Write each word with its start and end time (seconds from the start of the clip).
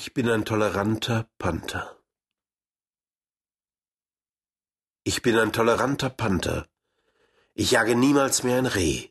Ich 0.00 0.14
bin 0.14 0.30
ein 0.30 0.44
toleranter 0.44 1.28
Panther. 1.38 2.00
Ich 5.02 5.22
bin 5.22 5.36
ein 5.36 5.52
toleranter 5.52 6.08
Panther. 6.08 6.68
Ich 7.54 7.72
jage 7.72 7.96
niemals 7.96 8.44
mehr 8.44 8.58
ein 8.58 8.66
Reh. 8.66 9.08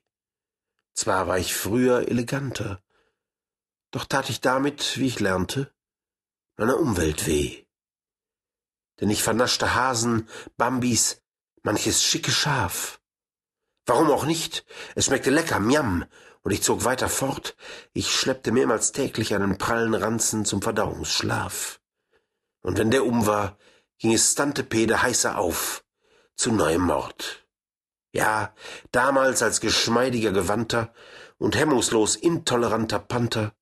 Zwar 0.93 1.27
war 1.27 1.39
ich 1.39 1.53
früher 1.53 2.07
eleganter, 2.07 2.81
doch 3.91 4.05
tat 4.05 4.29
ich 4.29 4.39
damit, 4.39 4.97
wie 4.97 5.07
ich 5.07 5.19
lernte, 5.19 5.75
meiner 6.55 6.79
Umwelt 6.79 7.27
weh. 7.27 7.65
Denn 9.01 9.09
ich 9.09 9.23
vernaschte 9.23 9.75
Hasen, 9.75 10.29
Bambis, 10.55 11.21
manches 11.63 12.01
schicke 12.01 12.31
Schaf. 12.31 13.01
Warum 13.87 14.11
auch 14.11 14.25
nicht? 14.25 14.65
Es 14.95 15.05
schmeckte 15.05 15.29
lecker, 15.29 15.59
miam, 15.59 16.05
und 16.43 16.51
ich 16.51 16.61
zog 16.61 16.83
weiter 16.83 17.09
fort, 17.09 17.55
ich 17.93 18.11
schleppte 18.11 18.51
mehrmals 18.51 18.91
täglich 18.91 19.33
einen 19.33 19.57
prallen 19.57 19.95
Ranzen 19.95 20.45
zum 20.45 20.61
Verdauungsschlaf. 20.61 21.81
Und 22.61 22.77
wenn 22.77 22.91
der 22.91 23.05
um 23.05 23.25
war, 23.25 23.57
ging 23.97 24.13
es 24.13 24.33
Stantepede 24.33 25.01
heißer 25.01 25.37
auf, 25.37 25.85
zu 26.35 26.51
neuem 26.51 26.81
Mord. 26.81 27.47
Ja, 28.11 28.53
damals 28.91 29.41
als 29.41 29.61
geschmeidiger 29.61 30.31
Gewandter 30.31 30.93
und 31.37 31.55
hemmungslos 31.55 32.15
intoleranter 32.17 32.99
Panther, 32.99 33.55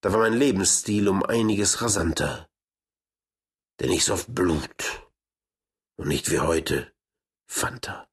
da 0.00 0.12
war 0.12 0.20
mein 0.20 0.34
Lebensstil 0.34 1.08
um 1.08 1.22
einiges 1.22 1.82
rasanter. 1.82 2.48
Denn 3.80 3.90
ich 3.90 4.04
soff 4.04 4.26
Blut 4.26 5.08
und 5.96 6.08
nicht 6.08 6.30
wie 6.30 6.40
heute 6.40 6.92
Fanta. 7.46 8.08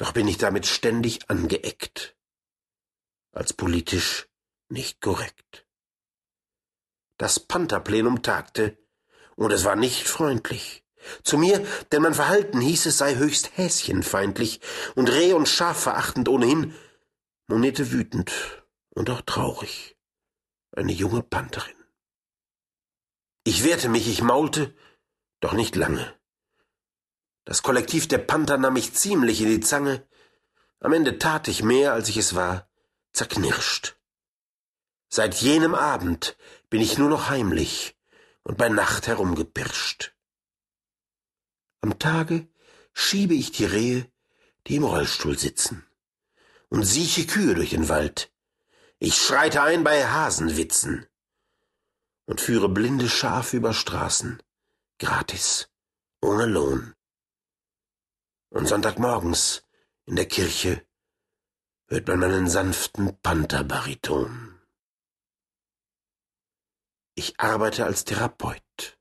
Doch 0.00 0.12
bin 0.12 0.26
ich 0.26 0.38
damit 0.38 0.64
ständig 0.64 1.28
angeeckt 1.28 2.16
als 3.32 3.52
politisch 3.52 4.30
nicht 4.70 5.02
korrekt. 5.02 5.66
Das 7.18 7.38
Pantherplenum 7.38 8.22
tagte, 8.22 8.78
und 9.36 9.52
es 9.52 9.66
war 9.66 9.76
nicht 9.76 10.08
freundlich. 10.08 10.86
Zu 11.22 11.36
mir, 11.36 11.66
denn 11.92 12.00
mein 12.00 12.14
Verhalten 12.14 12.62
hieß 12.62 12.86
es 12.86 12.96
sei 12.96 13.16
höchst 13.16 13.58
häschenfeindlich 13.58 14.62
und 14.94 15.10
Reh 15.10 15.34
und 15.34 15.46
Schaf 15.46 15.82
verachtend 15.82 16.30
ohnehin, 16.30 16.74
monierte 17.46 17.92
wütend 17.92 18.32
und 18.94 19.10
auch 19.10 19.20
traurig 19.20 19.98
eine 20.72 20.92
junge 20.92 21.22
Pantherin. 21.22 21.76
Ich 23.44 23.64
wehrte 23.64 23.90
mich, 23.90 24.08
ich 24.08 24.22
maulte, 24.22 24.74
doch 25.40 25.52
nicht 25.52 25.76
lange. 25.76 26.18
Das 27.50 27.64
Kollektiv 27.64 28.06
der 28.06 28.18
Panther 28.18 28.58
nahm 28.58 28.74
mich 28.74 28.94
ziemlich 28.94 29.40
in 29.40 29.48
die 29.48 29.58
Zange. 29.58 30.06
Am 30.78 30.92
Ende 30.92 31.18
tat 31.18 31.48
ich 31.48 31.64
mehr, 31.64 31.92
als 31.92 32.08
ich 32.08 32.16
es 32.16 32.36
war, 32.36 32.70
zerknirscht. 33.12 33.96
Seit 35.08 35.34
jenem 35.34 35.74
Abend 35.74 36.36
bin 36.68 36.80
ich 36.80 36.96
nur 36.96 37.08
noch 37.08 37.28
heimlich 37.28 37.98
und 38.44 38.56
bei 38.56 38.68
Nacht 38.68 39.08
herumgepirscht. 39.08 40.14
Am 41.80 41.98
Tage 41.98 42.46
schiebe 42.92 43.34
ich 43.34 43.50
die 43.50 43.64
Rehe, 43.64 44.08
die 44.68 44.76
im 44.76 44.84
Rollstuhl 44.84 45.36
sitzen, 45.36 45.84
und 46.68 46.84
sieche 46.84 47.26
Kühe 47.26 47.56
durch 47.56 47.70
den 47.70 47.88
Wald. 47.88 48.32
Ich 49.00 49.16
schreite 49.16 49.60
ein 49.62 49.82
bei 49.82 50.06
Hasenwitzen 50.06 51.08
und 52.26 52.40
führe 52.40 52.68
blinde 52.68 53.08
Schafe 53.08 53.56
über 53.56 53.74
Straßen, 53.74 54.40
gratis, 55.00 55.68
ohne 56.20 56.46
Lohn. 56.46 56.94
Und 58.50 58.66
Sonntagmorgens 58.66 59.64
in 60.06 60.16
der 60.16 60.26
Kirche 60.26 60.84
hört 61.86 62.08
man 62.08 62.18
meinen 62.18 62.48
sanften 62.48 63.16
Pantherbariton. 63.22 64.60
Ich 67.14 67.38
arbeite 67.38 67.84
als 67.84 68.04
Therapeut. 68.04 68.98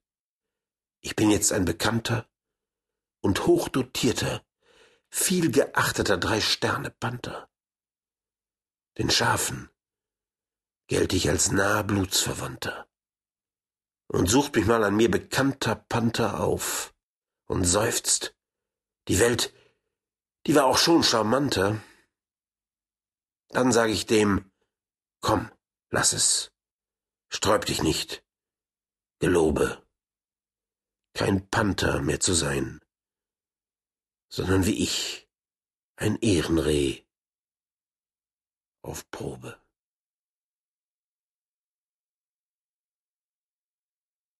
Ich 1.02 1.16
bin 1.16 1.32
jetzt 1.32 1.52
ein 1.52 1.66
bekannter 1.66 2.30
und 3.22 3.48
hochdotierter, 3.48 4.46
viel 5.10 5.52
geachteter 5.52 6.18
Drei-Sterne-Panther. 6.18 7.50
Den 8.98 9.10
Schafen 9.10 9.70
gelte 10.88 11.16
ich 11.16 11.30
als 11.30 11.52
naher 11.52 11.84
Blutsverwandter. 11.84 12.88
Und 14.08 14.28
sucht 14.28 14.56
mich 14.56 14.66
mal 14.66 14.84
ein 14.84 14.96
mir 14.96 15.10
bekannter 15.10 15.76
Panther 15.76 16.40
auf 16.40 16.94
und 17.46 17.64
seufzt, 17.66 18.36
die 19.10 19.20
Welt, 19.20 19.54
die 20.46 20.56
war 20.56 20.66
auch 20.66 20.78
schon 20.78 21.04
charmanter, 21.04 21.84
dann 23.50 23.72
sage 23.72 23.92
ich 23.92 24.06
dem, 24.06 24.52
komm, 25.20 25.52
lass 25.90 26.14
es. 26.14 26.52
Sträub 27.30 27.66
dich 27.66 27.84
nicht. 27.84 28.24
Gelobe, 29.20 29.86
kein 31.14 31.50
Panther 31.50 32.02
mehr 32.02 32.20
zu 32.20 32.34
sein, 32.34 32.80
sondern 34.30 34.66
wie 34.66 34.82
ich, 34.82 35.28
ein 35.98 36.16
Ehrenreh 36.22 37.04
auf 38.82 39.10
Probe. 39.12 39.60